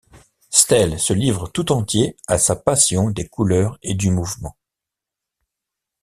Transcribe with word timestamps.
Staël 0.49 0.99
se 0.99 1.13
livre 1.13 1.47
tout 1.49 1.71
entier 1.71 2.17
à 2.27 2.39
sa 2.39 2.55
passion 2.55 3.11
des 3.11 3.27
couleurs 3.27 3.77
et 3.83 3.93
du 3.93 4.09
mouvement. 4.09 4.57